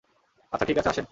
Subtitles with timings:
[0.53, 0.99] আচ্ছা, ঠিক আছে আসেন।